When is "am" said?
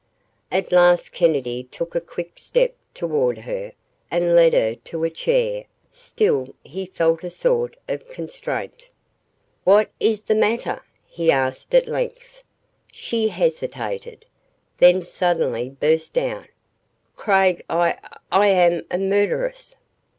18.47-18.81